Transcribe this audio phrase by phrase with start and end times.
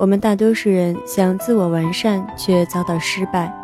[0.00, 3.54] 我们大多数人想自我完善却遭到失败，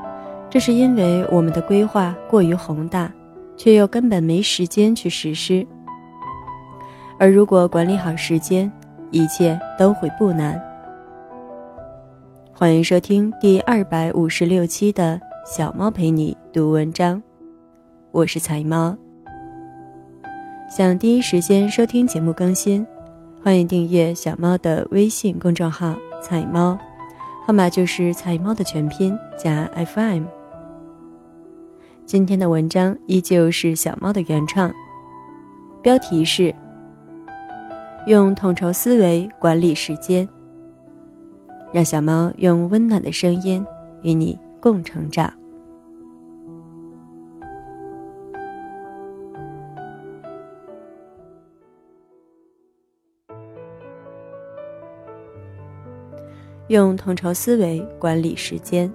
[0.51, 3.11] 这是因为我们的规划过于宏大，
[3.57, 5.67] 却又根本没时间去实施。
[7.19, 8.71] 而如果管理好时间，
[9.11, 10.63] 一切都会不难。
[12.53, 17.23] 欢迎收听第二百五十六期的小猫陪你读文章，
[18.13, 18.95] 我是彩猫。
[20.69, 22.87] 想第一时间收听节目更新，
[23.43, 25.97] 欢迎订阅小猫的微信公众号。
[26.29, 26.77] 彩猫，
[27.47, 30.25] 号码就是彩猫的全拼加 FM。
[32.05, 34.75] 今天的文章依旧是小猫的原创，
[35.81, 36.53] 标题是
[38.09, 40.29] “用统筹思维管理时间”，
[41.73, 43.65] 让小猫用温暖的声音
[44.03, 45.33] 与你共成长。
[56.69, 58.93] 用统筹思维管理时间。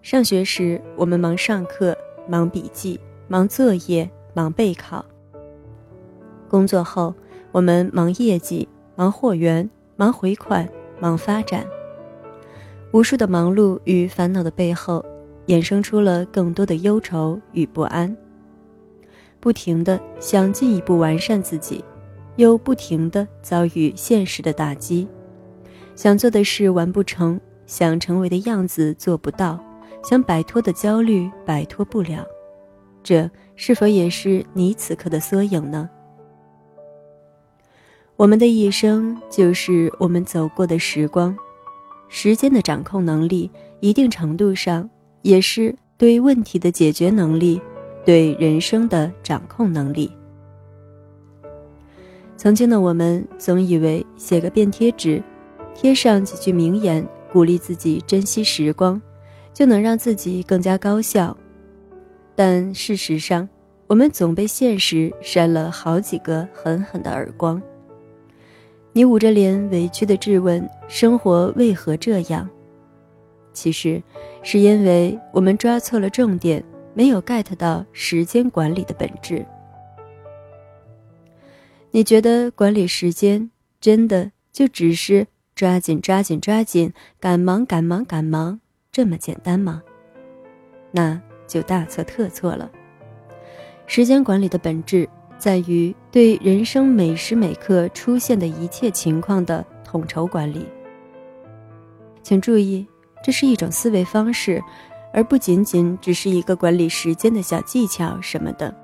[0.00, 1.94] 上学时，我们忙上课、
[2.26, 5.04] 忙笔记、忙作业、忙备考；
[6.48, 7.14] 工作后，
[7.52, 8.66] 我们忙业绩、
[8.96, 10.66] 忙货源、忙回款、
[10.98, 11.66] 忙发展。
[12.90, 15.04] 无数的忙碌与烦恼的背后，
[15.46, 18.16] 衍生出了更多的忧愁与不安。
[19.40, 21.84] 不停的想进一步完善自己。
[22.36, 25.06] 又不停地遭遇现实的打击，
[25.94, 29.58] 想做的事完不成，想成为的样子做不到，
[30.02, 32.26] 想摆脱的焦虑摆脱不了，
[33.02, 35.88] 这是否也是你此刻的缩影呢？
[38.16, 41.36] 我们的一生就是我们走过的时光，
[42.08, 44.88] 时间的掌控能力，一定程度上
[45.22, 47.60] 也是对问题的解决能力，
[48.04, 50.10] 对人生的掌控能力。
[52.42, 55.22] 曾经的我们总以为写个便贴纸，
[55.76, 59.00] 贴上几句名言，鼓励自己珍惜时光，
[59.54, 61.36] 就能让自己更加高效。
[62.34, 63.48] 但事实上，
[63.86, 67.62] 我们总被现实扇了好几个狠狠的耳光。
[68.92, 72.50] 你捂着脸委屈地质问：“生活为何这样？”
[73.54, 74.02] 其实，
[74.42, 76.60] 是因为我们抓错了重点，
[76.92, 79.46] 没有 get 到时间管理的本质。
[81.94, 88.58] 你觉得管理时间真的就只是抓紧抓紧抓紧赶忙赶忙赶忙
[88.90, 89.82] 这么简单吗？
[90.90, 92.70] 那就大错特错了。
[93.86, 100.66] 时间管理的本质在于对人生每时每刻出现的一切情况的统筹管理。
[102.22, 102.86] 请注意，
[103.22, 104.62] 这是一种思维方式，
[105.12, 108.74] 而不仅仅只是一个管理时间的小技巧什么的。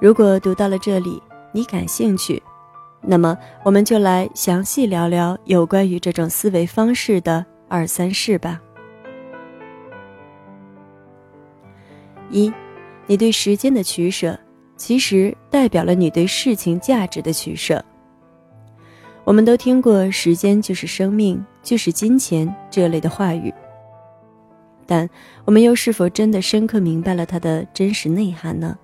[0.00, 1.20] 如果读到了这里，
[1.52, 2.42] 你感兴趣，
[3.02, 8.60] 那么我们就来详细聊聊有关于这种思维方式的二三事吧。
[12.30, 12.50] 一，
[13.06, 14.38] 你对时间的取舍，
[14.76, 17.84] 其实代表了你对事情价值的取舍。
[19.24, 23.52] 我们都听过“时间就是生命，就是金钱”这类的话语，
[24.86, 25.08] 但
[25.44, 28.76] 我们又是否真的深刻明白了它的真实内涵呢？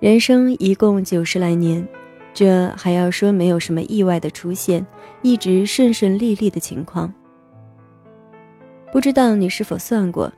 [0.00, 1.86] 人生一共九十来年，
[2.32, 4.84] 这还要说没有什么意外的出现，
[5.20, 7.12] 一直顺顺利利的情况。
[8.90, 10.32] 不知道你是否算过，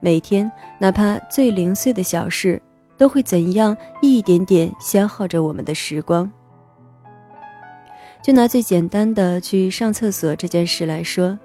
[0.00, 0.50] 每天
[0.80, 2.60] 哪怕最零碎的小事，
[2.96, 6.28] 都会怎样一点点消耗着我们的时光。
[8.20, 11.38] 就拿最简单的去上厕所这件事来说，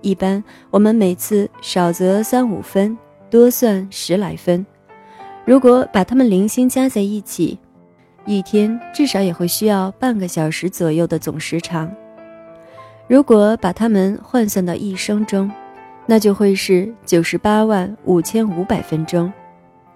[0.00, 2.96] 一般我们每次少则三五分，
[3.28, 4.64] 多算十来分。
[5.44, 7.58] 如果把它们零星加在一起，
[8.26, 11.90] 一天至少也会需要半个小时左右的总时长。
[13.08, 15.50] 如果把它们换算到一生中，
[16.06, 19.32] 那就会是九十八万五千五百分钟，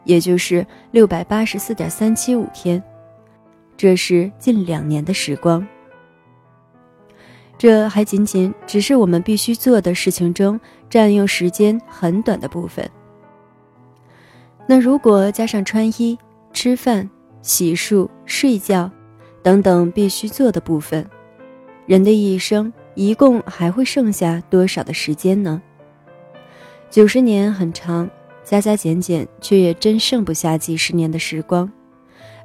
[0.05, 2.83] 也就是六百八十四点三七五天。
[3.77, 5.65] 这是近两年的时光。
[7.57, 10.59] 这还仅仅只是我们必须做的事情中
[10.91, 12.89] 占用时间很短的部分。
[14.67, 16.19] 那如果加上穿衣、
[16.53, 17.09] 吃饭、
[17.43, 18.91] 洗漱、睡觉
[19.43, 21.07] 等等必须做的部分，
[21.87, 25.61] 人的一生一共还会剩下多少的时间呢？
[26.89, 28.09] 九十年很长，
[28.43, 31.71] 加加减减却也真剩不下几十年的时光。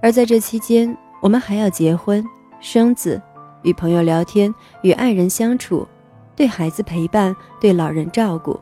[0.02, 2.24] 而在这期间，我们还要结婚、
[2.60, 3.22] 生子、
[3.64, 5.88] 与朋友聊天、与爱人相处、
[6.36, 8.60] 对孩子陪伴、对老人照顾，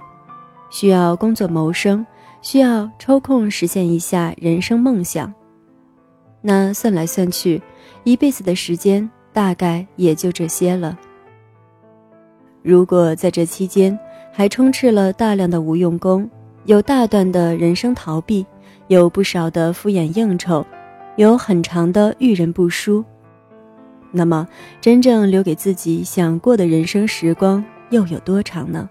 [0.69, 2.05] 需要工作谋生。
[2.49, 5.33] 需要抽空实现一下人生梦想，
[6.39, 7.61] 那算来算去，
[8.05, 10.97] 一辈子的时间大概也就这些了。
[12.63, 13.99] 如果在这期间
[14.31, 16.29] 还充斥了大量的无用功，
[16.63, 18.45] 有大段的人生逃避，
[18.87, 20.65] 有不少的敷衍应酬，
[21.17, 23.03] 有很长的遇人不淑，
[24.09, 24.47] 那么
[24.79, 28.89] 真正留给自己想过的人生时光又有多长呢？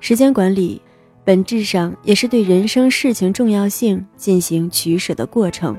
[0.00, 0.78] 时间管理。
[1.24, 5.76] 本质上也是对人生事情重要性进行取舍的过程。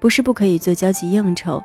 [0.00, 1.62] 不是不可以做交际应酬，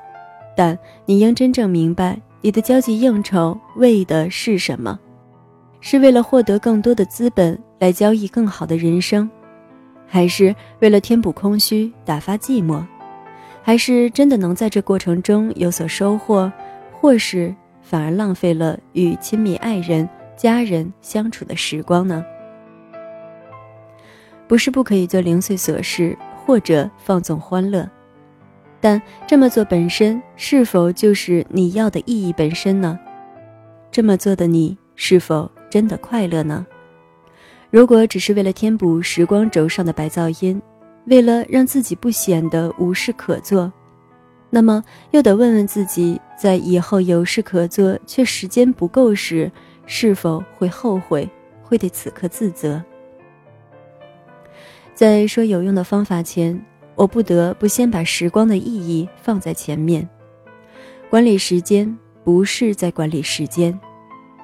[0.56, 5.00] 但你应真正明白你的交际应酬为的是什么？
[5.80, 9.30] 是为了获得更多的资本来交易更好的人生，
[10.08, 12.84] 还是为了填补空虚、打发寂寞？
[13.62, 16.52] 还是真的能在这过程中有所收获，
[17.00, 20.08] 或是反而浪费了与亲密爱人？
[20.44, 22.22] 家人相处的时光呢？
[24.46, 27.90] 不是不可以做零碎琐事或者放纵欢乐，
[28.82, 33.00] 但这么做本身是否就是你要的意义本身呢？
[33.90, 36.68] 这么做的你是否真的快乐呢？
[37.72, 40.62] 如果只是为了填补时光轴上的白噪音，
[41.06, 43.72] 为了让自己不显得无事可做，
[44.50, 49.50] 那么又得问问自己，在以后有事可做却时间不够时。
[49.86, 51.30] 是否会后悔？
[51.62, 52.84] 会对此刻自责？
[54.94, 56.64] 在说有用的方法前，
[56.94, 60.08] 我不得不先把时光的意义放在前面。
[61.10, 63.80] 管理时间不是在管理时间，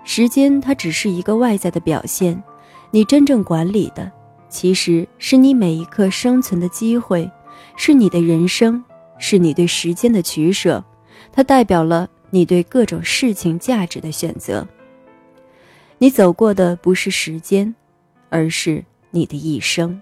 [0.03, 2.41] 时间它只是一个外在的表现。
[2.89, 4.11] 你真正管理的，
[4.49, 7.29] 其实是你每一刻生存的机会，
[7.75, 8.83] 是你的人生，
[9.19, 10.83] 是你对时间的取舍。
[11.31, 14.67] 它代表了你对各种事情价值的选择。
[16.01, 17.75] 你走过的不是时间，
[18.29, 18.81] 而是
[19.11, 20.01] 你的一生。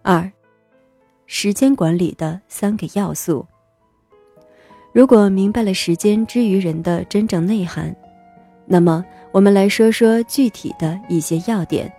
[0.00, 0.32] 二，
[1.26, 3.46] 时间管理的三个要素。
[4.92, 7.94] 如果明白了时间之于人的真正内涵，
[8.64, 11.92] 那么我们来说说具体的一些要点。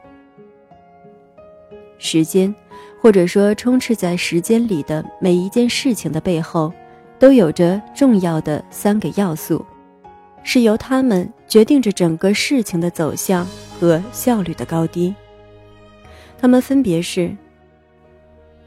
[2.00, 2.54] 时间，
[3.00, 6.74] 或者说充斥在时间里的每一件事情的背后，
[7.20, 9.64] 都有着重要的三个要素。
[10.48, 13.46] 是由他们决定着整个事情的走向
[13.80, 15.14] 和效率的高低。
[16.38, 17.36] 他们分别是：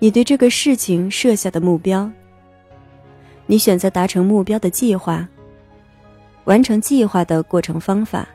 [0.01, 2.11] 你对这个事情设下的目标，
[3.47, 5.27] 你选择达成目标的计划，
[6.45, 8.29] 完成计划的过程方法。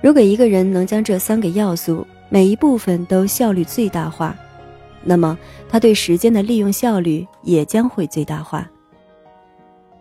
[0.00, 4.36] 如果一个人能将这三个要素每一部分都效率最大化，
[5.02, 5.36] 那么
[5.68, 8.70] 他对时间的利用效率也将会最大化。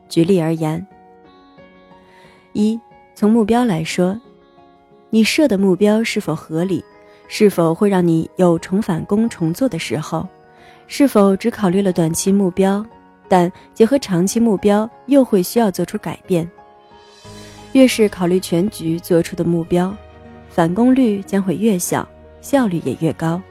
[0.07, 0.85] 举例而言。
[2.55, 2.79] 一，
[3.13, 4.17] 从目标来说，
[5.09, 6.83] 你设的目标是否合理？
[7.27, 10.25] 是否会让你有重返工重做的时候？
[10.87, 12.85] 是否只考虑了短期目标，
[13.27, 16.49] 但结合长期目标又会需要做出改变？
[17.73, 19.93] 越是考虑全局做出的目标，
[20.47, 22.07] 返工率将会越小，
[22.39, 23.41] 效率也越高。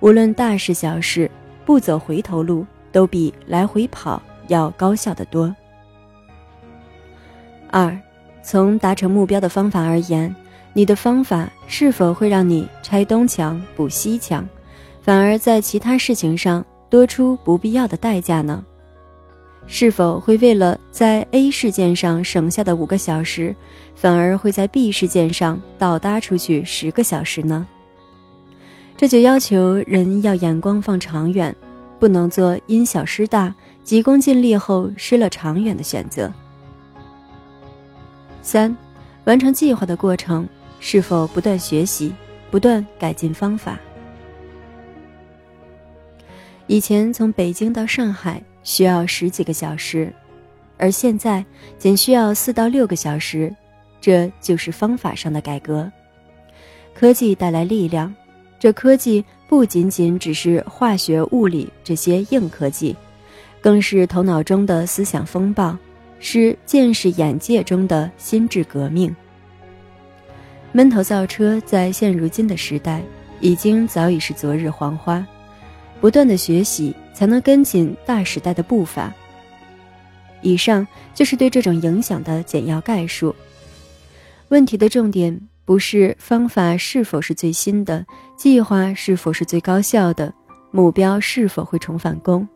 [0.00, 1.30] 无论大事小事，
[1.64, 5.54] 不走回头路都比来回跑要高效得多。
[7.70, 7.96] 二。
[8.46, 10.32] 从达成目标的方法而言，
[10.72, 14.48] 你的方法是否会让你拆东墙补西墙，
[15.02, 18.64] 反而在其他事情上多出不必要的代价呢？
[19.66, 23.52] 是否会为了在 A 事件上省下的五个小时，
[23.96, 27.66] 反而会在 B 事件上倒搭出去十个小时呢？
[28.96, 31.52] 这就要求人要眼光放长远，
[31.98, 36.32] 不能做因小失大、急功近利后失了长远的选择。
[38.46, 38.74] 三，
[39.24, 40.48] 完成计划的过程
[40.78, 42.14] 是否不断学习、
[42.48, 43.76] 不断改进方法？
[46.68, 50.12] 以前从北京到上海需要十几个小时，
[50.78, 51.44] 而现在
[51.76, 53.52] 仅需要四到六个小时，
[54.00, 55.90] 这就是方法上的改革。
[56.94, 58.14] 科技带来力量，
[58.60, 62.94] 这科技不仅仅只是化学、物理这些硬科技，
[63.60, 65.76] 更是头脑中的思想风暴。
[66.18, 69.14] 是见识眼界中的心智革命。
[70.72, 73.02] 闷头造车，在现如今的时代，
[73.40, 75.26] 已经早已是昨日黄花。
[76.00, 79.12] 不断的学习，才能跟紧大时代的步伐。
[80.42, 83.34] 以上就是对这种影响的简要概述。
[84.48, 88.04] 问题的重点不是方法是否是最新的，
[88.36, 90.32] 计划是否是最高效的，
[90.70, 92.46] 目标是否会重返工，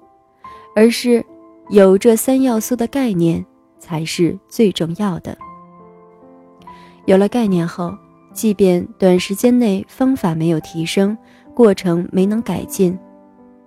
[0.77, 1.25] 而是
[1.71, 3.45] 有这三要素的概念。
[3.81, 5.37] 才是最重要的。
[7.07, 7.93] 有了概念后，
[8.33, 11.19] 即便短时间内方法没有提升，
[11.53, 12.97] 过程没能改进，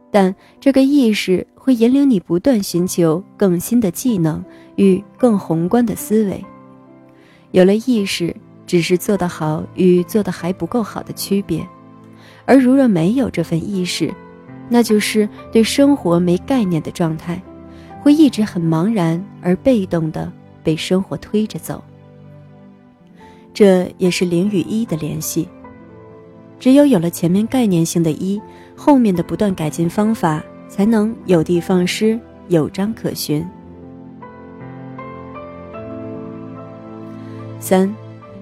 [0.10, 4.42] 但这个意识会引领你不断寻求更新的技能
[4.78, 6.42] 与更宏观的思维。
[7.52, 8.34] 有了意识，
[8.66, 11.62] 只是做得好与做得还不够好的区别；
[12.46, 14.14] 而如若没有这份意识，
[14.70, 17.42] 那就是对生活没概念的状态，
[18.04, 20.30] 会一直很茫然而被动的
[20.62, 21.82] 被生活推着走。
[23.54, 25.48] 这也是零与一的联系。
[26.60, 28.42] 只有有了前面概念性的一，
[28.76, 32.20] 后面的不断改进方法才能有的放矢，
[32.50, 33.46] 有章可循。
[37.60, 37.94] 三，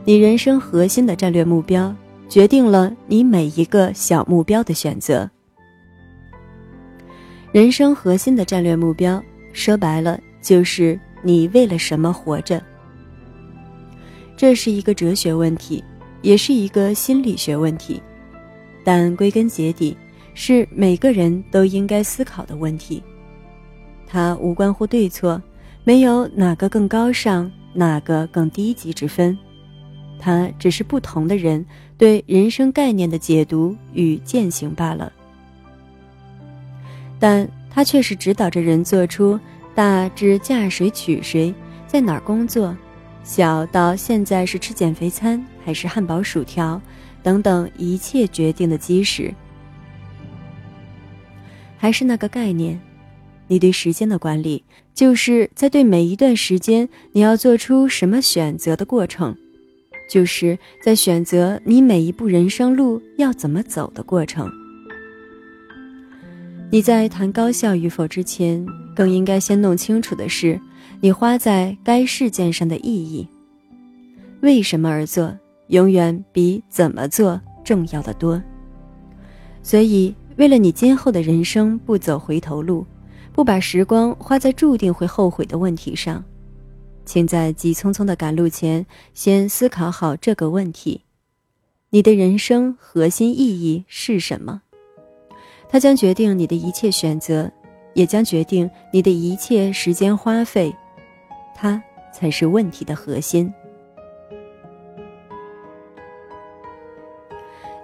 [0.06, 1.96] 你人生核心的战略目标，
[2.28, 5.30] 决定了你每一个小目标的选择。
[7.52, 9.22] 人生核心的战略目标，
[9.54, 12.62] 说白了就是你为了什么活着。
[14.36, 15.84] 这是一个哲学问题，
[16.22, 18.02] 也是一个心理学问题，
[18.84, 19.96] 但归根结底
[20.34, 23.04] 是每个人都应该思考的问题。
[24.08, 25.42] 它无关乎对错，
[25.84, 29.38] 没有哪个更高尚，哪个更低级之分，
[30.20, 31.64] 它只是不同的人
[31.98, 35.14] 对人生概念的解读与践行罢了。
[37.20, 39.40] 但它却是指导着人做出
[39.74, 41.54] 大至嫁谁娶谁，
[41.88, 42.76] 在哪儿工作。
[43.24, 46.82] 小到现在是吃减肥餐还是汉堡薯条，
[47.24, 49.34] 等等一切决定的基石，
[51.78, 52.82] 还是那个概念：
[53.48, 54.64] 你对时间的管理，
[54.94, 59.38] 就是在对每一段时间你要做出什么选择的过程，
[60.10, 64.52] 就是在选择你每一步人生路要怎么走的过程。
[66.74, 70.58] 你在谈高效与否之前，更应该先弄清楚的是。
[71.02, 73.28] 你花在该事件上的意义，
[74.42, 75.38] 为什么而做，
[75.68, 78.42] 永远比怎么做重要的多。
[79.62, 82.86] 所以，为了你今后的人生不走回头路，
[83.34, 86.24] 不把时光花在注定会后悔的问题上，
[87.04, 91.02] 请在急匆匆的赶路前，先思考好这个问题：
[91.90, 94.62] 你的人生核心意义是什么？
[95.72, 97.50] 它将决定你的一切选择，
[97.94, 100.76] 也将决定你的一切时间花费。
[101.56, 101.82] 它
[102.14, 103.52] 才是问题的核心。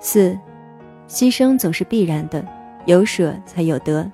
[0.02, 0.38] 四，
[1.08, 2.46] 牺牲总是必然的，
[2.86, 4.10] 有舍才有得。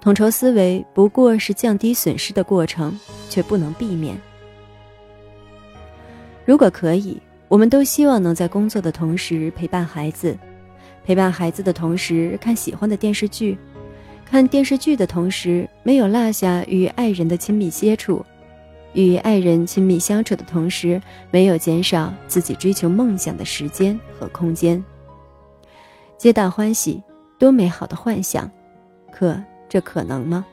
[0.00, 2.98] 统筹思维不过是降低损失的过程，
[3.30, 4.20] 却不能避免。
[6.44, 10.36] 如果可以，我们都希望能在工作的同时陪伴孩子，
[11.04, 13.58] 陪伴孩子的同时看喜欢的电视剧，
[14.24, 18.24] 看电视剧的同时没有落下与爱人的亲密接触。
[18.94, 24.84] 与爱人亲密相处的同时，没有减少自己追求梦想的时间和空间。
[26.18, 27.02] 皆大欢喜，
[27.38, 28.50] 多美好的幻想，
[29.10, 30.44] 可这可能吗？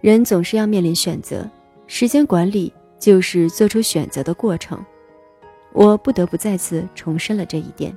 [0.00, 1.50] 人总是要面临选择，
[1.88, 4.82] 时间管理就是做出选择的过程。
[5.72, 7.92] 我不得不再次重申了这一点，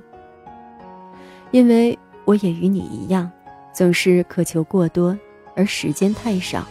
[1.50, 3.30] 因为我也与你一样，
[3.72, 5.18] 总是渴求过多，
[5.54, 6.66] 而时间太少。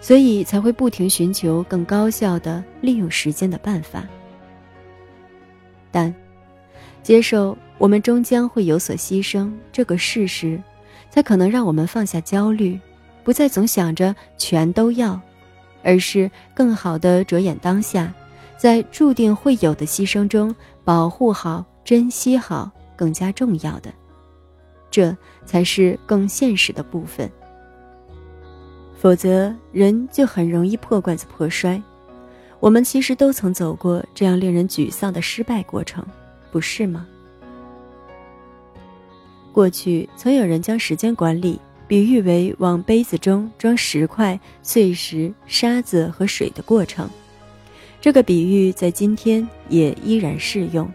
[0.00, 4.04] 所以才会不停寻求更高效的利用时间的办法，
[5.92, 6.12] 但
[7.04, 10.60] 接受我们终将会有所牺牲这个事实，
[11.08, 12.76] 才可能让我们放下焦虑，
[13.22, 15.20] 不再总想着全都要，
[15.84, 18.12] 而是更好的着眼当下，
[18.56, 20.52] 在注定会有的牺牲中
[20.82, 23.94] 保护好、珍惜好更加重要的，
[24.92, 27.28] 这才是更现实的部分。
[28.96, 31.82] 否则，人就很容易破罐子破摔。
[32.60, 36.06] 我们其实都曾走过这样令人沮丧的失败过程，
[36.52, 37.04] 不是吗？
[39.50, 47.10] 过去曾有人将时间管理比喻为往杯子中装石块、碎石、沙子和水的过程。
[48.00, 50.88] 这个比喻在今天也依然适用，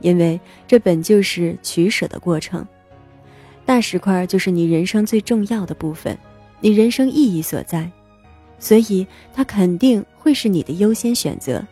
[0.00, 2.66] 因为这本就是取舍的过程。
[3.68, 6.16] 大石块就是你人生最重要的部分。
[6.58, 7.86] 你人生意义所在，
[8.58, 11.62] 所以它肯定会是你的优先选择。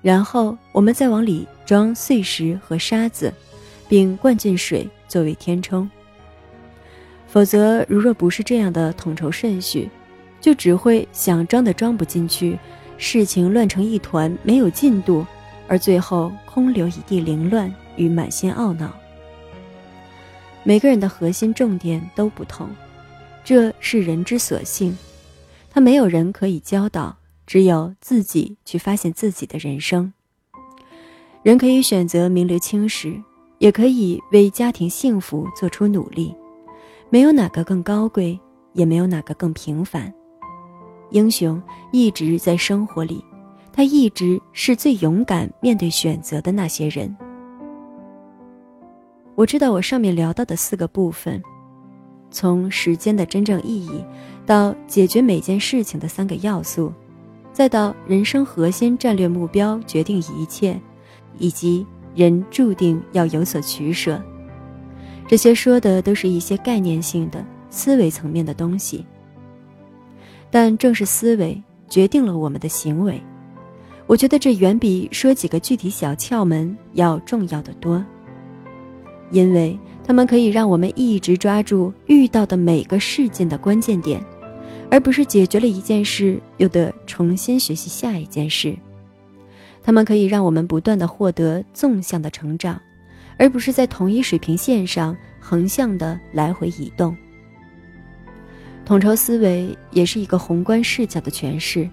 [0.00, 3.30] 然后我们再往里装碎石和沙子，
[3.86, 5.86] 并灌进水作为填充。
[7.28, 9.90] 否则，如若不是这样的统筹顺序，
[10.40, 12.58] 就只会想装的装不进去，
[12.96, 15.26] 事情乱成一团，没有进度，
[15.68, 18.90] 而最后空留一地凌乱与满心懊恼。
[20.68, 22.68] 每个人的核心重点都不同。
[23.44, 24.98] 这是人之所性，
[25.70, 30.12] 他没有人可以教导，只有自己去发现自己的人生。
[31.44, 33.16] 人可以选择名留青史，
[33.58, 36.34] 也可以为家庭幸福做出努力。
[37.10, 38.36] 没有哪个更高贵，
[38.72, 40.12] 也没有哪个更平凡。
[41.12, 43.24] 英雄一直在生活里，
[43.72, 47.16] 他一直是最勇敢面对选择的那些人。
[49.36, 51.40] 我知道我上面聊到的四个部分，
[52.30, 54.02] 从时间的真正意义，
[54.44, 56.92] 到解决每件事情的三个要素，
[57.52, 60.80] 再到人生核心战略目标决定一切。
[61.38, 64.18] 以及人注定要有所取舍，
[65.28, 69.04] 这些说的都是一些概念性的思维层面的东西。
[70.50, 73.22] 但正是思维决定了我们的行为，
[74.06, 78.02] 我觉得这远比说几个具体小窍门要重要的多，
[79.30, 84.24] 因为他们可以让我们一直抓住遇到的每个事件的关键点，
[84.90, 88.76] 而不是解决了一件事又得重新学习下一件事。
[89.82, 92.80] 他们可以让我们不断的获得纵向的成长，
[93.36, 97.16] 而不是在同一水平线上横向的来回移动。
[98.84, 101.88] 统筹思维也是一个宏观视角的诠释，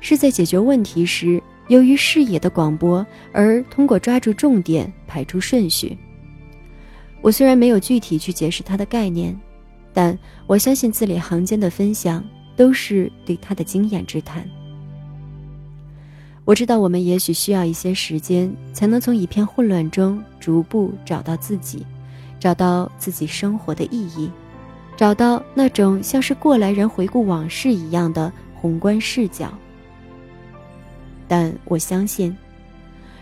[0.00, 5.96] 是在解决问题时，由于视野的广博而通过抓住重点排出顺序。
[7.20, 9.38] 我虽然没有具体去解释它的概念，
[9.92, 12.24] 但我相信字里行间的分享
[12.56, 14.48] 都是对他的经验之谈。
[16.44, 21.84] 我知道我们也许需要一些时间，才能从一片混乱中逐步找到自己，
[22.40, 24.30] 找到自己生活的意义，
[24.96, 29.52] 找到那种像是过来人回顾往事一样的宏观视角。
[31.26, 32.34] 但我相信，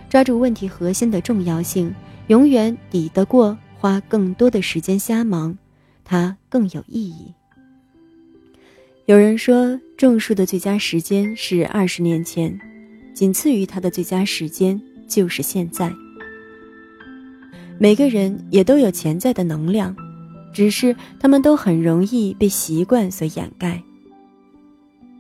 [0.09, 1.93] 抓住问题核心的重要性，
[2.29, 5.57] 永远抵得过花更多的时间瞎忙，
[6.05, 7.33] 它更有意义。
[9.05, 12.59] 有人说，种树的最佳时间是二十年前。
[13.15, 15.95] 仅次于他的最佳时间就是现在。
[17.79, 19.95] 每个人也都有潜在的能量，
[20.53, 23.81] 只是他们都很容易被习惯所掩盖。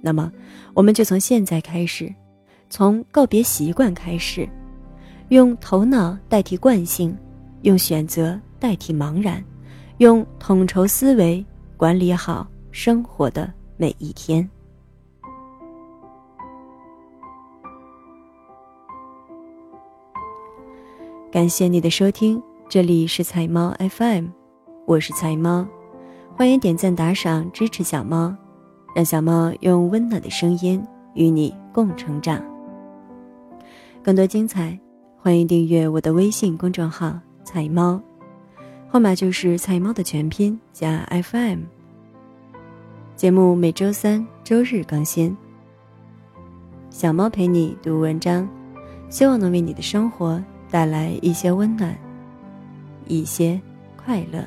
[0.02, 0.32] 那么，
[0.74, 2.12] 我们就从现在开始，
[2.68, 4.48] 从告别习惯开始，
[5.28, 7.16] 用头脑代替惯性，
[7.62, 9.42] 用选择代替茫然，
[9.98, 11.44] 用统筹思维
[11.76, 14.48] 管理好生活的每一天。
[21.30, 24.28] 感谢你的收听，这里是彩猫 FM，
[24.86, 25.66] 我是彩猫，
[26.34, 28.34] 欢迎点赞打赏支持小猫，
[28.94, 30.82] 让小猫用温暖的声音
[31.14, 32.42] 与你共成长。
[34.02, 34.78] 更多精彩，
[35.18, 38.00] 欢迎订阅我的微信公众号“彩猫”，
[38.88, 41.60] 号码就是菜猫的全拼加 FM。
[43.16, 45.36] 节目每周三、周日更新。
[46.88, 48.48] 小猫陪你读文章，
[49.10, 50.42] 希望能为你的生活。
[50.68, 51.96] 带来一些温暖，
[53.06, 53.60] 一些
[53.96, 54.44] 快乐。